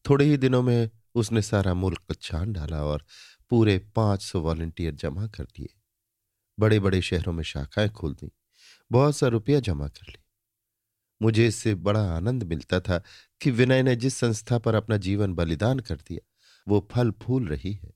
थोड़े 0.08 0.24
ही 0.24 0.36
दिनों 0.36 0.62
में 0.62 0.90
उसने 1.14 1.42
सारा 1.42 1.74
मुल्क 1.74 2.14
छान 2.22 2.52
डाला 2.52 2.84
और 2.84 3.06
पूरे 3.50 3.78
पाँच 3.96 4.22
सौ 4.22 4.40
वॉलंटियर 4.40 4.94
जमा 4.94 5.26
कर 5.26 5.44
दिए। 5.44 5.74
बड़े 6.58 6.80
बड़े 6.80 7.02
शहरों 7.02 7.32
में 7.32 7.44
शाखाएँ 7.44 7.88
खोल 7.88 8.14
दी। 8.14 8.30
बहुत 8.92 9.16
सा 9.16 9.28
रुपया 9.28 9.60
जमा 9.60 9.88
कर 9.88 10.06
ली 10.08 10.18
मुझे 11.22 11.46
इससे 11.46 11.74
बड़ा 11.74 12.02
आनंद 12.16 12.42
मिलता 12.42 12.80
था 12.80 13.02
कि 13.40 13.50
विनय 13.50 13.82
ने 13.82 13.96
जिस 13.96 14.14
संस्था 14.14 14.58
पर 14.58 14.74
अपना 14.74 14.96
जीवन 14.96 15.34
बलिदान 15.34 15.78
कर 15.78 15.96
दिया, 15.96 16.26
वो 16.68 16.88
फल 16.92 17.10
फूल 17.10 17.48
रही 17.48 17.72
है। 17.72 17.92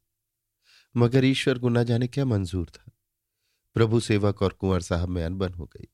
मगर 0.97 1.25
ईश्वर 1.25 1.59
को 1.59 1.69
न 1.69 1.85
जाने 1.85 2.09
क्या 2.09 2.25
मंजूर 2.25 2.71
था। 2.71 2.93
प्रभु 3.75 4.01
सेवक 4.01 4.43
और 4.43 4.53
कुंवर 4.53 4.81
साहब 4.81 5.09
में 5.09 5.25
अनबन 5.25 5.53
हो 5.53 5.67
गई। 5.67 5.89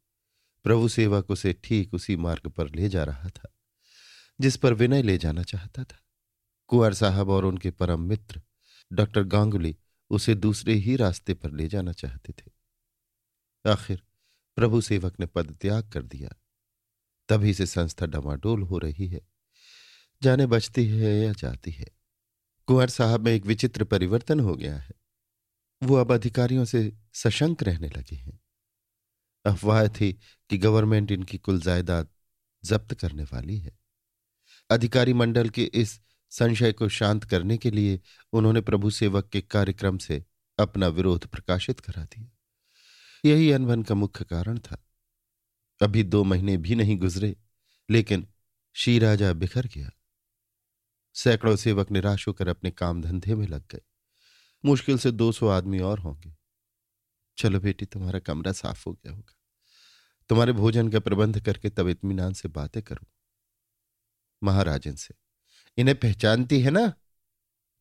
प्रभु 0.64 0.88
सेवक 0.88 1.30
उसे 1.30 1.52
ठीक 1.64 1.94
उसी 1.94 2.16
मार्ग 2.16 2.48
पर 2.48 2.70
ले 2.74 2.88
जा 2.88 3.04
रहा 3.04 3.28
था, 3.28 3.54
जिस 4.40 4.56
पर 4.56 4.72
विनय 4.72 5.02
ले 5.02 5.18
जाना 5.18 5.42
चाहता 5.42 5.84
था। 5.84 5.98
कुंवर 6.66 6.94
साहब 6.94 7.28
और 7.28 7.44
उनके 7.44 7.70
परम 7.70 8.00
मित्र 8.00 8.42
डॉक्टर 8.94 9.22
गांगुली 9.22 9.76
उसे 10.10 10.34
दूसरे 10.34 10.74
ही 10.74 10.96
रास्ते 10.96 11.34
पर 11.34 11.52
ले 11.52 11.68
जाना 11.68 11.92
चाहते 11.92 12.32
थे। 12.32 12.50
आखिर 13.70 14.02
प्रभु 14.56 14.80
सेवक 14.80 15.20
ने 15.20 15.26
पद 15.26 15.58
त्याग 15.60 15.90
कर 15.90 16.02
दिया। 16.02 16.30
तभी 17.28 17.54
से 17.54 17.66
संस्था 17.66 18.06
डमाडोल 18.06 18.62
हो 18.62 18.78
रही 18.78 19.08
है। 19.08 19.20
जाने 20.22 20.46
बचती 20.46 20.88
है 20.88 21.26
या 21.26 21.32
जाती 21.32 21.70
है। 21.70 21.86
कुंवर 22.66 22.88
साहब 22.88 23.20
में 23.20 23.32
एक 23.32 23.46
विचित्र 23.46 23.84
परिवर्तन 23.84 24.40
हो 24.40 24.56
गया 24.56 24.76
है। 24.76 24.92
वो 25.82 25.94
अब 25.94 26.12
अधिकारियों 26.12 26.64
से 26.64 26.96
सशंक 27.14 27.62
रहने 27.62 27.88
लगे 27.88 28.16
हैं। 28.16 28.40
अफवाह 29.44 29.88
थी 29.88 30.12
कि 30.50 30.58
गवर्नमेंट 30.58 31.10
इनकी 31.10 31.38
कुल 31.38 31.60
जायदाद 31.60 32.08
जब्त 32.64 32.94
करने 32.94 33.24
वाली 33.24 33.58
है। 33.58 33.78
अधिकारी 34.70 35.12
मंडल 35.12 35.48
के 35.48 35.64
इस 35.64 36.00
संशय 36.30 36.72
को 36.72 36.88
शांत 36.88 37.24
करने 37.24 37.58
के 37.58 37.70
लिए 37.70 38.00
उन्होंने 38.32 38.60
प्रभु 38.60 38.90
सेवक 38.90 39.28
के 39.28 39.40
कार्यक्रम 39.40 39.98
से 39.98 40.24
अपना 40.58 40.88
विरोध 40.88 41.26
प्रकाशित 41.26 41.80
करा 41.80 42.04
दिया। 42.04 42.30
यही 43.24 43.52
अनबन 43.52 43.82
का 43.82 43.94
मुख्य 43.94 44.24
कारण 44.24 44.58
था। 44.58 44.86
अभी 45.82 46.02
दो 46.02 46.24
महीने 46.24 46.56
भी 46.56 46.74
नहीं 46.74 46.98
गुजरे, 46.98 47.36
लेकिन 47.90 48.26
शीराजा 48.72 49.32
बिखर 49.32 49.66
गया। 49.66 49.90
सैकड़ों 51.14 51.56
सेवक 51.56 51.90
निराश 51.90 52.28
होकर 52.28 52.48
अपने 52.48 52.70
काम 52.70 53.02
धंधे 53.02 53.34
में 53.34 53.46
लग 53.46 53.64
गए। 53.72 53.80
मुश्किल 54.64 54.98
से 54.98 55.10
दो 55.10 55.32
सौ 55.32 55.48
आदमी 55.48 55.78
और 55.78 55.98
होंगे। 55.98 56.36
चलो 57.38 57.60
बेटी, 57.60 57.86
तुम्हारा 57.86 58.18
कमरा 58.18 58.52
साफ़ 58.52 58.84
हो 58.86 58.92
गया 58.92 59.12
होगा। 59.12 59.34
तुम्हारे 60.28 60.52
भोजन 60.52 60.88
का 60.88 61.00
प्रबंध 61.00 61.40
करके 61.40 61.70
तब 61.70 61.88
इतमान 61.88 62.32
से 62.32 62.48
बातें 62.48 62.82
करो। 62.82 63.06
महाराजन 64.42 64.94
से 64.94 65.14
इन्हें 65.78 66.00
पहचानती 66.00 66.60
है 66.60 66.70
ना? 66.70 66.92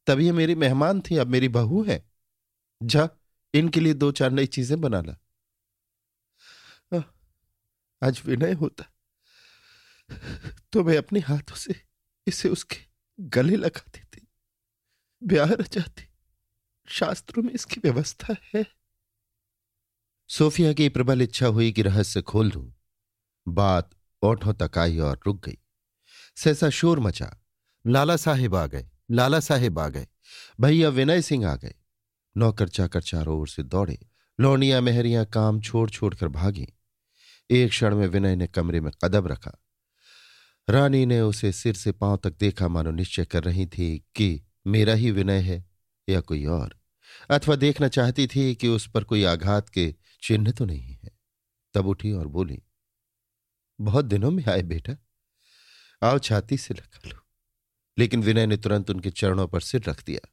तब 0.07 0.19
ये 0.19 0.31
मेरी 0.31 0.55
मेहमान 0.55 1.01
थी, 1.01 1.17
अब 1.17 1.27
मेरी 1.27 1.47
बहू 1.47 1.83
है। 1.83 2.11
जा, 2.83 3.09
इनके 3.53 3.79
लिए 3.79 3.93
दो 3.93 4.11
चार 4.11 4.31
नई 4.31 4.45
चीज़ें 4.45 4.81
बना 4.81 5.01
ला। 5.01 5.15
आज 8.03 8.21
विनय 8.25 8.51
होता। 8.51 8.93
तो 10.73 10.83
मैं 10.83 10.97
अपने 10.97 11.19
हाथों 11.19 11.55
से 11.55 11.81
इसे 12.27 12.49
उसके 12.49 12.77
गले 13.19 13.55
लगा 13.55 13.91
देती। 13.95 14.27
ब्याह 15.23 15.51
रचाती। 15.51 16.03
शास्त्रों 16.87 17.43
में 17.43 17.53
इसकी 17.53 17.81
व्यवस्था 17.83 18.35
है। 18.55 18.65
सोफिया 20.29 20.73
की 20.73 20.89
प्रबल 20.89 21.21
इच्छा 21.21 21.47
हुई 21.47 21.71
कि 21.71 21.81
रहस्य 21.81 22.21
खोल 22.21 22.47
लूँ। 22.47 22.73
बात 23.47 23.95
ओठों 24.23 24.53
तक 24.53 24.77
आई 24.77 24.99
और 24.99 25.19
रुक 25.27 25.45
गई। 25.45 25.57
सहसा 26.35 26.69
शोर 26.69 26.99
मचा। 26.99 27.42
लाला 27.85 28.15
साहेब 28.15 28.55
आ 28.55 28.65
गए, 28.67 28.87
लाला 29.11 29.39
साहेब 29.39 29.79
आ 29.79 29.87
गए। 29.89 30.07
भैया 30.61 30.89
विनय 30.89 31.21
सिंह 31.21 31.47
आ 31.47 31.55
गए। 31.55 31.73
नौकर 32.37 32.69
चाकर 32.69 33.01
चारों 33.01 33.39
ओर 33.39 33.47
से 33.47 33.63
दौड़े, 33.63 33.97
लौनिया 34.39 34.81
मेहरियाँ 34.81 35.25
काम 35.25 35.59
छोड़ 35.61 35.89
छोड़कर 35.89 36.27
भागी। 36.27 36.67
एक 37.49 37.69
क्षण 37.69 37.95
में 37.95 38.07
विनय 38.07 38.35
ने 38.35 38.47
कमरे 38.47 38.81
में 38.81 38.91
कदम 39.03 39.27
रखा। 39.27 39.51
रानी 40.69 41.05
ने 41.05 41.21
उसे 41.21 41.51
सिर 41.51 41.73
से 41.73 41.91
पाँव 41.91 42.17
तक 42.17 42.37
देखा, 42.39 42.67
मानो 42.67 42.91
निश्चय 42.91 43.25
कर 43.25 43.43
रही 43.43 43.65
थी 43.65 43.97
कि 44.15 44.41
मेरा 44.67 44.93
ही 44.93 45.11
विनय 45.11 45.39
है 45.39 45.65
या 46.09 46.21
कोई 46.21 46.45
और, 46.45 46.77
अथवा 47.29 47.55
देखना 47.55 47.87
चाहती 47.87 48.27
थी 48.27 48.55
कि 48.55 48.67
उस 48.67 48.89
पर 48.89 49.03
कोई 49.03 49.23
आघात 49.23 49.69
के 49.69 49.95
चिन्ह 50.23 50.51
तो 50.51 50.65
नहीं 50.65 50.97
है। 51.03 51.11
तब 51.73 51.87
उठी 51.87 52.11
और 52.11 52.27
बोली, 52.27 52.61
बहुत 53.81 54.05
दिनों 54.05 54.31
में 54.31 54.45
आए 54.45 54.61
बेटा, 54.61 54.95
आओ 56.03 56.19
छाती 56.19 56.57
से 56.57 56.73
लगा 56.73 57.09
लो। 57.09 57.22
लेकिन 57.97 58.23
विनय 58.23 58.45
ने 58.45 58.57
तुरंत 58.57 58.89
उनके 58.89 59.09
चरणों 59.09 59.47
पर 59.47 59.61
सिर 59.61 59.83
रख 59.83 60.03
दिया। 60.05 60.29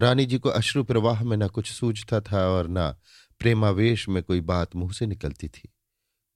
रानी 0.00 0.26
जी 0.26 0.38
को 0.38 0.48
अश्रु 0.48 0.84
प्रवाह 0.84 1.24
में 1.24 1.36
न 1.36 1.48
कुछ 1.48 1.72
सूझता 1.72 2.20
था 2.20 2.48
और 2.48 2.66
न 2.68 2.92
प्रेमावेश 3.38 4.08
में 4.08 4.22
कोई 4.22 4.40
बात 4.40 4.76
मुँह 4.76 4.92
से 4.92 5.06
निकलती 5.06 5.48
थी। 5.48 5.72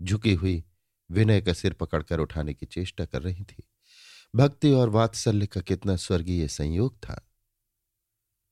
झुकी 0.02 0.34
हुई, 0.34 0.64
विनय 1.10 1.40
का 1.40 1.52
सिर 1.52 1.72
पकड़कर 1.72 2.20
उठाने 2.20 2.54
की 2.54 2.66
चेष्टा 2.66 3.04
कर 3.04 3.22
रही 3.22 3.44
थी। 3.44 3.68
भक्ति 4.36 4.70
और 4.70 4.88
वात्सल्य 4.88 5.46
का 5.46 5.60
कितना 5.60 5.96
स्वर्गीय 5.96 6.48
संयोग 6.48 6.96
था। 6.96 7.30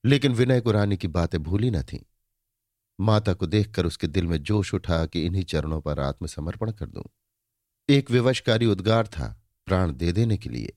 लेकिन 0.07 0.33
विनय 0.33 0.61
को 0.61 0.71
रानी 0.71 0.97
की 0.97 1.09
बातें 1.09 1.43
भूली 1.43 1.71
न 1.71 1.83
थी। 1.83 2.07
माता 3.01 3.35
को 3.35 3.47
देखकर 3.47 3.87
उसके 3.87 4.07
दिल 4.07 4.27
में 4.27 4.43
जोश 4.43 4.75
उठा 4.75 5.07
कि 5.07 5.27
इन्हीं 5.27 5.45
चरणों 5.45 5.81
पर 5.81 6.01
आत्मसमर्पण 6.01 6.73
कर 6.73 6.87
दूँ। 6.87 7.05
एक 7.89 8.11
विवशकारी 8.11 8.67
उद्गार 8.67 9.07
था 9.07 9.43
प्राण 9.67 9.93
दे 9.93 10.13
देने 10.13 10.37
के 10.37 10.49
लिए। 10.51 10.73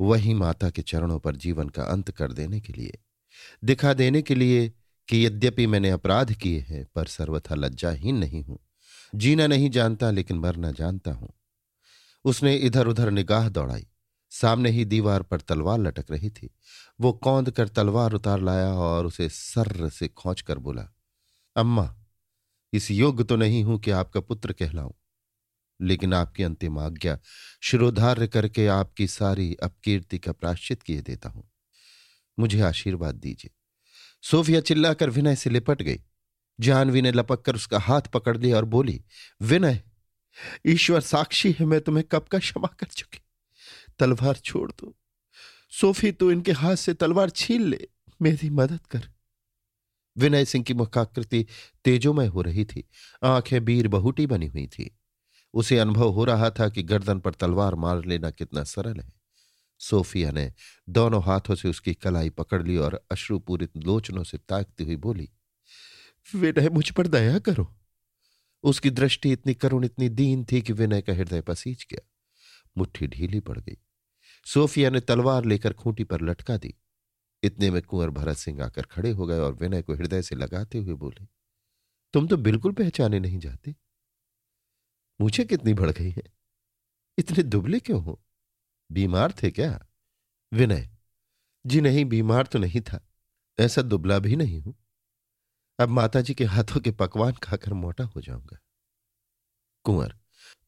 वही 0.00 0.34
माता 0.34 0.70
के 0.70 0.82
चरणों 0.82 1.18
पर 1.18 1.36
जीवन 1.36 1.68
का 1.68 1.82
अंत 1.82 2.10
कर 2.10 2.32
देने 2.32 2.60
के 2.60 2.72
लिए। 2.72 2.98
दिखा 3.64 3.94
देने 3.94 4.22
के 4.22 4.34
लिए 4.34 4.72
कि 5.08 5.26
यद्यपि 5.26 5.66
मैंने 5.66 5.90
अपराध 5.90 6.32
किए 6.32 6.60
हैं, 6.60 6.86
पर 6.94 7.06
सर्वथा 7.06 7.54
लज्जाहीन 7.54 8.16
नहीं 8.16 8.44
हूँ। 8.44 8.58
जीना 9.14 9.46
नहीं 9.46 9.70
जानता, 9.70 10.10
लेकिन 10.10 10.38
मरना 10.38 10.70
जानता 10.70 11.12
हूँ। 11.12 11.32
उसने 12.24 12.56
इधर 12.56 12.86
उधर 12.86 13.10
निगाह 13.10 13.48
दौड़ाई। 13.48 13.86
सामने 14.30 14.70
ही 14.70 14.84
दीवार 14.84 15.22
पर 15.22 15.40
तलवार 15.40 15.78
लटक 15.78 16.10
रही 16.10 16.30
थी। 16.30 16.50
वो 17.00 17.12
कौंद 17.12 17.50
कर 17.50 17.68
तलवार 17.68 18.12
उतार 18.12 18.40
लाया 18.40 18.72
और 18.74 19.06
उसे 19.06 19.28
सर्र 19.28 19.88
से 19.88 20.08
खोच 20.08 20.40
कर 20.40 20.58
बोला, 20.58 20.88
अम्मा, 21.56 21.96
इस 22.72 22.90
योग्य 22.90 23.24
तो 23.24 23.36
नहीं 23.36 23.64
हूँ 23.64 23.78
कि 23.78 23.90
आपका 23.90 24.20
पुत्र 24.20 24.52
कहलाऊं। 24.52 24.92
लेकिन 25.82 26.14
आपकी 26.14 26.42
अंतिम 26.42 26.78
आज्ञा 26.78 27.18
शिरोधार्य 27.62 28.28
करके 28.28 28.66
आपकी 28.66 29.06
सारी 29.06 29.56
अपकीर्ति 29.62 30.18
का 30.18 30.32
प्राश्चित 30.32 30.82
किए 30.82 31.00
देता 31.00 31.28
हूँ। 31.28 31.50
मुझे 32.38 32.60
आशीर्वाद 32.60 33.14
दीजिए। 33.14 33.50
सोफिया 34.22 34.60
चिल्लाकर 34.60 35.10
विनय 35.10 35.36
से 35.36 35.50
लिपट 35.50 35.82
गई। 35.82 36.00
जानवी 36.60 37.02
ने 37.02 37.12
लपक 37.12 37.42
कर 37.42 37.54
उसका 37.54 37.78
हाथ 37.78 38.00
पकड़ 38.00 38.38
लिया 38.38 38.56
और 38.56 38.64
बोली, 38.64 39.04
विनय, 39.42 39.82
ईश्वर 40.66 41.00
साक्षी 41.00 41.56
है, 41.60 41.66
मैं 41.66 41.80
तुम्हें 41.80 42.04
कब 42.12 42.22
का 42.22 42.38
क्षमा 42.38 42.76
कर 42.80 42.86
चुकी? 42.86 43.18
तलवार 43.98 44.34
छोड़ 44.34 44.72
दो। 44.72 44.96
सोफी 45.70 46.12
तो 46.12 46.32
इनके 46.32 46.52
हाथ 46.52 46.76
से 46.76 46.94
तलवार 46.94 47.30
छीन 47.30 47.62
ले, 47.62 47.88
मेरी 48.22 48.50
मदद 48.50 48.80
कर। 48.90 49.08
विनय 50.16 50.44
सिंह 50.44 50.64
की 50.64 50.74
मुखाकृति 50.74 51.46
तेजोमय 51.84 52.26
हो 52.26 52.42
रही 52.42 52.64
थी। 52.64 52.88
आँखें 53.24 53.64
बीर 53.64 53.88
बहुटी 53.88 54.26
बनी 54.26 54.46
हुई 54.46 54.66
थी। 54.66 54.98
उसे 55.54 55.78
अनुभव 55.78 56.08
हो 56.08 56.24
रहा 56.24 56.50
था 56.50 56.68
कि 56.68 56.82
गर्दन 56.82 57.18
पर 57.20 57.34
तलवार 57.34 57.74
मार 57.74 58.04
लेना 58.04 58.30
कितना 58.30 58.64
सरल 58.64 59.00
है। 59.00 59.12
सोफिया 59.80 60.30
ने 60.30 60.52
दोनों 60.88 61.22
हाथों 61.22 61.54
से 61.54 61.68
उसकी 61.68 61.94
कलाई 61.94 62.30
पकड़ 62.30 62.62
ली 62.62 62.76
और 62.76 63.00
अश्रुपूरित 63.12 63.76
लोचनों 63.76 64.24
से 64.24 64.38
ताकती 64.38 64.84
हुई 64.84 64.96
बोली, 64.96 65.28
विनय, 66.34 66.68
मुझ 66.68 66.90
पर 66.90 67.06
दया 67.06 67.38
करो। 67.38 67.72
उसकी 68.64 68.90
दृष्टि 68.90 69.32
इतनी 69.32 69.54
करुण, 69.54 69.84
इतनी 69.84 70.08
दीन 70.08 70.44
थी 70.52 70.60
कि 70.62 70.72
विनय 70.72 71.02
का 71.02 71.12
हृदय 71.12 71.40
पसीज 71.40 71.86
गया। 71.90 72.08
मुट्ठी 72.76 73.06
ढीली 73.06 73.40
पड़ 73.40 73.58
गई। 73.58 73.76
सोफिया 74.46 74.90
ने 74.90 75.00
तलवार 75.00 75.44
लेकर 75.44 75.72
खूंटी 75.72 76.04
पर 76.04 76.20
लटका 76.20 76.56
दी। 76.56 76.74
इतने 77.42 77.70
में 77.70 77.80
कुंवर 77.82 78.10
भरत 78.10 78.36
सिंह 78.36 78.62
आकर 78.64 78.82
खड़े 78.82 79.10
हो 79.10 79.26
गए 79.26 79.38
और 79.38 79.54
विनय 79.54 79.82
को 79.82 79.94
हृदय 79.94 80.22
से 80.22 80.36
लगाते 80.36 80.78
हुए 80.78 80.94
बोले, 80.94 81.26
तुम 82.14 82.26
तो 82.26 82.36
बिल्कुल 82.36 82.72
पहचाने 82.72 83.20
नहीं 83.20 83.38
जाते। 83.38 83.74
मुझे 85.22 85.44
कितनी 85.44 85.74
बढ़ 85.74 85.90
गई 85.90 86.10
है? 86.10 86.22
इतने 87.18 87.42
दुबले 87.42 87.80
क्यों 87.80 88.02
हो? 88.02 88.22
बीमार 88.92 89.32
थे 89.32 89.50
क्या? 89.50 89.86
विनय, 90.52 90.90
जी 91.66 91.80
नहीं, 91.80 92.04
बीमार 92.04 92.46
तो 92.46 92.58
नहीं 92.58 92.80
था। 92.80 93.08
ऐसा 93.58 93.82
दुबला 93.82 94.18
भी 94.18 94.36
नहीं 94.36 94.60
हूँ। 94.60 94.74
अब 95.80 95.88
माताजी 95.88 96.34
के 96.34 96.44
हाथों 96.44 96.80
के 96.80 96.90
पकवान 96.90 97.32
खाकर 97.32 97.72
मोटा 97.72 98.04
हो 98.04 98.20
जाऊँगा। 98.20 98.58
कुंवर, 99.84 100.18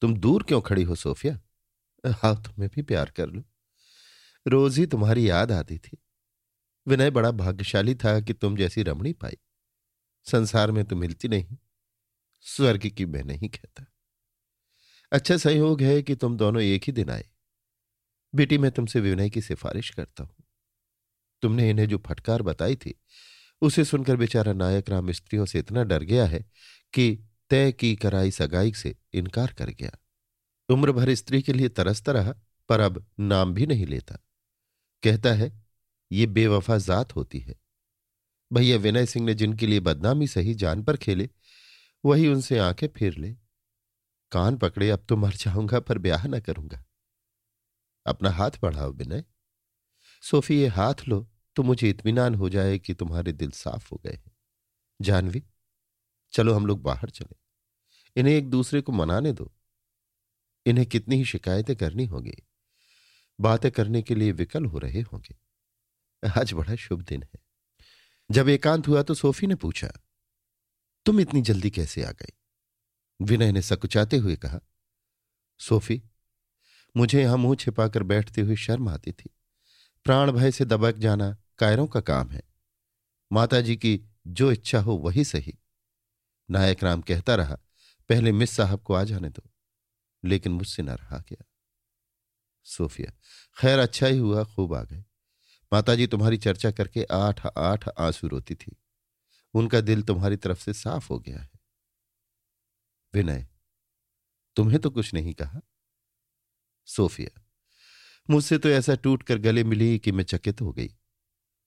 तुम 0.01 0.17
दूर 0.17 0.43
क्यों 0.43 0.61
खड़ी 0.61 0.83
हो 0.83 0.95
सोफिया? 0.95 1.41
हाँ 2.07 2.43
तुम्हें 2.43 2.71
भी 2.75 2.83
प्यार 2.83 3.11
कर 3.11 3.27
लो। 3.27 3.43
रोज 4.47 4.79
ही 4.79 4.87
तुम्हारी 4.87 5.31
याद 5.31 5.53
आती 5.53 5.79
थी। 5.79 5.99
विनय 6.87 7.11
बड़ा 7.11 7.31
भाग्यशाली 7.31 7.95
था 7.95 8.21
कि 8.21 8.35
तुम 8.35 8.57
जैसी 8.57 8.83
रमणी 8.83 9.13
पाई। 9.13 9.37
संसार 10.25 10.71
में 10.71 10.85
तो 10.85 10.97
मिलती 10.97 11.29
नहीं। 11.29 11.57
स्वर्ग 12.41 12.87
की 12.87 13.07
मैं 13.07 13.25
नहीं 13.25 13.49
कहता। 13.49 13.85
अच्छा 15.15 15.37
सहयोग 15.37 15.83
है 15.83 16.03
कि 16.03 16.15
तुम 16.15 16.37
दोनों 16.37 16.63
एक 16.63 16.85
ही 16.85 16.93
दिन 16.93 17.11
आए। 17.11 17.25
बेटी, 18.35 18.59
मैं 18.59 18.71
तुमसे 18.71 19.01
विनय 19.01 19.31
की 19.31 19.41
सिफारिश 19.41 19.91
करता 19.91 20.25
हूँ। 20.25 20.35
तुमने 21.43 21.71
इन्हें 21.71 21.89
जो 21.89 21.99
फटकार 21.99 22.43
बताई 22.43 22.77
थी, 22.77 22.95
उसे 23.63 23.85
सुनकर 23.85 24.17
बेचारा 24.17 24.53
नायक 24.53 24.91
राम 24.91 25.13
स्त्रियों 25.13 25.45
से 25.45 25.59
इतना 25.59 25.85
डर 25.85 26.03
गया 26.03 26.27
है 26.27 26.51
कि 26.95 27.25
तय 27.51 27.73
की 27.73 27.97
कराई 27.97 28.31
सगाई 28.31 28.73
से 28.73 28.97
इनकार 29.13 29.55
कर 29.59 29.71
गया। 29.71 29.91
उम्र 30.69 30.93
भर 30.93 31.15
स्त्री 31.15 31.43
के 31.43 31.53
लिए 31.53 31.69
तरसता 31.69 32.13
रहा, 32.13 32.35
पर 32.69 32.81
अब 32.81 33.07
नाम 33.21 33.55
भी 33.55 33.67
नहीं 33.67 33.87
लेता। 33.87 34.19
कहता 35.03 35.33
है, 35.33 35.63
ये 36.13 36.27
बेवफा 36.27 36.79
जात 36.79 37.17
होती 37.17 37.39
है। 37.39 37.55
भैया, 38.53 38.77
विनय 38.77 39.07
सिंह 39.07 39.27
ने 39.27 39.35
जिनके 39.35 39.67
लिए 39.67 39.81
बदनामी 39.81 40.27
सही 40.27 40.55
जान 40.55 40.83
पर 40.83 40.97
खेले, 40.97 41.31
वही 42.05 42.29
उनसे 42.29 42.59
आँखें 42.59 42.89
फेर 42.89 43.19
ले। 43.19 43.44
कान 44.35 44.57
पकड़े, 44.57 44.91
अब 44.91 45.07
तो 45.09 45.17
मर 45.17 45.35
जाऊँगा, 45.35 45.81
पर 45.81 45.99
ब्याह 45.99 46.27
न 46.27 46.41
करूँगा। 46.41 46.85
अपना 48.07 48.31
हाथ 48.31 48.51
बढ़ाओ 48.63 48.93
विनय। 48.93 49.25
सोफी, 50.23 50.61
ये 50.61 50.67
हाथ 50.67 50.95
लो 51.09 51.31
तो 51.57 51.63
मुझे 51.63 51.91
इतमान 51.91 52.35
हो 52.35 52.49
जाए 52.49 52.79
कि 52.79 52.95
तुम्हारे 52.95 53.33
दिल 53.33 53.51
साफ़ 53.51 53.89
हो 53.93 54.01
गए 54.07 54.13
हैं। 54.13 54.33
जानवी, 55.01 55.43
चलो 56.33 56.55
हम 56.55 56.67
लोग 56.67 56.83
बाहर 56.83 57.11
चले। 57.11 57.37
इन्हें 58.21 58.35
एक 58.35 58.51
दूसरे 58.51 58.81
को 58.81 58.93
मनाने 58.93 59.33
दो। 59.33 59.53
इन्हें 60.67 60.87
कितनी 60.87 61.17
ही 61.17 61.25
शिकायतें 61.25 61.77
करनी 61.77 62.07
होगी। 62.07 62.35
बातें 63.41 63.71
करने 63.73 64.03
के 64.03 64.15
लिए 64.15 64.33
विकल 64.33 64.65
हो 64.65 64.79
रहे 64.79 65.01
होंगे। 65.01 65.37
आज 66.41 66.53
बड़ा 66.53 66.75
शुभ 66.77 67.03
दिन 67.03 67.23
है। 67.23 67.41
जब 68.31 68.49
एकांत 68.49 68.89
हुआ 68.89 69.03
तो 69.03 69.15
सोफी 69.15 69.47
ने 69.47 69.55
पूछा, 69.55 69.93
तुम 71.07 71.21
इतनी 71.21 71.43
जल्दी 71.43 71.71
कैसे 71.71 72.05
आ 72.05 72.11
गई? 72.11 72.33
विनय 73.23 73.53
ने 73.53 73.63
सकुचाते 73.63 74.17
हुए 74.17 74.37
कहा, 74.37 74.61
सोफी, 75.59 76.03
मुझे 76.97 77.23
यहाँ 77.23 77.37
मुँह 77.37 77.57
छिपाकर 77.57 78.03
बैठते 78.03 78.41
हुए 78.41 78.57
शर्म 78.57 78.89
आती 78.89 79.13
थी। 79.13 79.31
प्राण 80.05 80.33
भय 80.33 80.51
से 80.51 80.65
दबक 80.65 80.95
जाना 80.95 81.37
कायरों 81.59 81.87
का 81.87 82.01
काम 82.01 82.31
है। 82.31 82.43
माताजी 83.33 83.77
की 83.77 84.09
जो 84.27 84.53
इच्छा 84.53 84.81
हो 84.81 84.93
वही 84.93 85.25
सही। 85.25 85.59
नायक 86.51 86.85
राम 86.85 87.01
कहता 87.01 87.35
रहा, 87.35 87.59
पहले 88.09 88.33
मिस 88.33 88.51
साहब 88.51 88.81
को 88.81 88.95
आ 88.95 89.05
जाने 89.05 89.29
दो। 89.29 89.51
लेकिन 90.25 90.53
मुझसे 90.53 90.83
न 90.83 90.91
रहा 90.91 91.19
गया। 91.19 91.45
सोफिया, 92.65 93.13
खैर 93.61 93.79
अच्छा 93.79 94.07
ही 94.07 94.19
हुआ, 94.19 94.45
खूब 94.45 94.75
आ 94.75 94.83
गए। 94.83 95.05
माताजी 95.73 96.07
तुम्हारी 96.07 96.37
चर्चा 96.37 96.71
करके 96.71 97.05
आठ 97.05 97.47
आठ 97.47 97.89
आँसू 97.99 98.29
रोती 98.29 98.55
थी। 98.55 98.77
उनका 99.55 99.81
दिल 99.81 100.03
तुम्हारी 100.03 100.37
तरफ़ 100.37 100.61
से 100.61 100.73
साफ़ 100.73 101.09
हो 101.11 101.19
गया 101.19 101.39
है। 101.39 101.54
विनय, 103.15 103.47
तुम्हें 104.57 104.81
तो 104.81 104.91
कुछ 104.91 105.15
नहीं 105.15 105.35
कहा। 105.35 105.61
सोफिया, 106.89 107.41
मुझसे 108.31 108.59
तो 108.59 108.69
ऐसा 108.69 108.95
टूट 108.95 109.23
कर 109.23 109.39
गले 109.39 109.65
मिली 109.65 109.99
कि 109.99 110.13
मैं 110.13 110.25
चकित 110.25 110.61
हो 110.61 110.73
गई। 110.73 110.89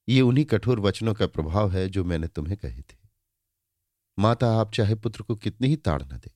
ये 0.08 0.22
उन्हीं 0.22 0.46
कठोर 0.46 0.80
वचनों 0.80 1.14
का 1.14 1.28
प्रभाव 1.28 1.72
है 1.72 1.88
जो 1.90 2.04
मैंने 2.04 2.28
तुम्हें 2.28 2.58
कहे 2.58 2.82
थे। 2.82 2.98
माता, 4.20 4.52
आप 4.52 4.74
चाहे 4.74 4.96
पुत्र 4.96 5.24
को 5.24 5.36
कितनी 5.36 5.68
ही 5.68 5.76
ताड़ 5.76 6.02
न 6.04 6.18
दे। 6.18 6.32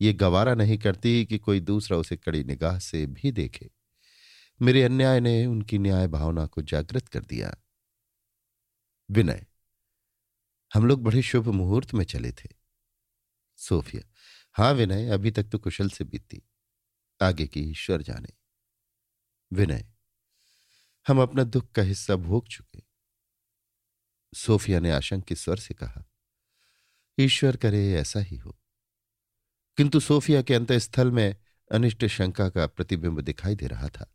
ये 0.00 0.12
गवारा 0.12 0.54
नहीं 0.54 0.78
करती 0.78 1.24
कि 1.26 1.38
कोई 1.38 1.60
दूसरा 1.60 1.96
उसे 1.96 2.16
कड़ी 2.16 2.44
निगाह 2.44 2.78
से 2.78 3.06
भी 3.06 3.32
देखे। 3.32 3.70
मेरे 4.62 4.82
अन्याय 4.82 5.20
ने 5.20 5.46
उनकी 5.46 5.78
न्याय 5.78 6.06
भावना 6.08 6.46
को 6.46 6.62
जागृत 6.62 7.08
कर 7.08 7.24
दिया। 7.24 7.56
विनय, 9.10 9.46
हम 10.74 10.86
लोग 10.86 11.02
बड़े 11.02 11.22
शुभ 11.22 11.48
मुहूर्त 11.48 11.94
में 11.94 12.04
चले 12.04 12.32
थे। 12.32 12.48
सोफिया 13.58 14.02
हाँ 14.58 14.72
विनय, 14.72 15.08
अभी 15.08 15.30
तक 15.30 15.44
तो 15.44 15.58
कुशल 15.58 15.88
से 15.88 16.04
बीती। 16.04 16.42
आगे 17.22 17.46
की 17.46 17.60
ईश्वर 17.60 18.02
जाने। 18.02 18.28
विनय, 19.52 19.88
हम 21.08 21.20
अपना 21.22 21.44
दुख 21.44 21.72
का 21.72 21.82
हिस्सा 21.82 22.16
भोग 22.16 22.48
चुके। 22.48 22.82
सोफिया 24.34 24.80
ने 24.80 24.90
आशंकित 24.90 25.38
स्वर 25.38 25.56
से 25.56 25.74
कहा, 25.74 26.04
ईश्वर 27.18 27.56
करे, 27.56 27.92
ऐसा 27.92 28.20
ही 28.20 28.36
हो। 28.36 28.58
किंतु 29.76 30.00
सोफिया 30.00 30.42
के 30.42 30.54
अंतस्थल 30.54 31.10
में 31.10 31.36
अनिष्ट 31.72 32.06
शंका 32.06 32.48
का 32.48 32.66
प्रतिबिंब 32.66 33.20
दिखाई 33.20 33.54
दे 33.54 33.66
रहा 33.66 33.88
था। 33.88 34.14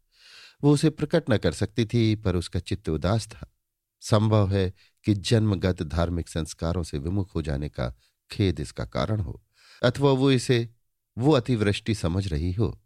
वो 0.64 0.74
उसे 0.74 0.90
प्रकट 0.90 1.24
न 1.30 1.38
कर 1.38 1.52
सकती 1.52 1.86
थी, 1.86 2.16
पर 2.16 2.36
उसका 2.36 2.60
चित्त 2.60 2.90
उदास 2.90 3.28
था। 3.28 3.54
संभव 4.02 4.52
है 4.52 4.74
कि 5.04 5.14
जन्मगत 5.14 5.84
धार्मिक 5.84 6.30
संस्कारों 6.30 6.84
से 6.84 6.98
विमुख 6.98 7.36
हो 7.36 7.42
जाने 7.42 7.70
का 7.70 7.96
खेद 8.32 8.60
इसका 8.60 8.86
कारण 8.86 9.20
हो। 9.20 9.44
अथवा 9.82 10.12
वो 10.12 10.32
इसे, 10.32 10.70
वो 11.18 11.32
अतिवृष्टि 11.32 11.96
समझ 11.96 12.28
रही 12.28 12.52
हो, 12.54 12.80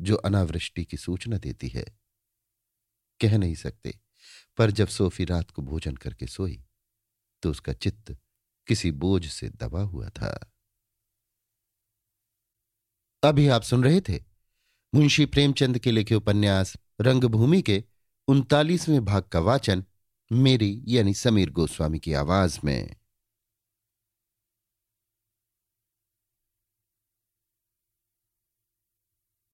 जो 0.00 0.16
अनावृष्टि 0.16 0.84
की 0.84 0.96
सूचना 0.96 1.38
देती 1.38 1.68
है। 1.68 1.84
कह 3.20 3.38
नहीं 3.38 3.54
सकते, 3.54 3.98
पर 4.56 4.70
जब 4.70 4.88
सोफी 4.88 5.24
रात 5.24 5.50
को 5.50 5.62
भोजन 5.62 5.96
करके 5.96 6.26
सोई 6.26 6.64
तो 7.42 7.50
उसका 7.50 7.72
चित्त 7.72 8.16
किसी 8.66 8.90
बोझ 8.90 9.26
से 9.26 9.48
दबा 9.48 9.80
हुआ 9.82 10.08
था। 10.08 10.52
अभी 13.22 13.46
आप 13.48 13.62
सुन 13.62 13.84
रहे 13.84 14.00
थे 14.00 14.20
मुंशी 14.94 15.26
प्रेमचंद 15.26 15.78
के 15.78 15.90
लिखे 15.90 16.14
उपन्यास 16.14 16.76
रंगभूमि 17.00 17.62
के 17.62 17.82
उनतालीसवें 18.28 19.04
भाग 19.04 19.22
का 19.22 19.40
वाचन, 19.40 19.84
मेरी 20.30 20.82
यानी 20.86 21.14
समीर 21.14 21.50
गोस्वामी 21.50 21.98
की 21.98 22.12
आवाज़ 22.12 22.58
में। 22.64 22.96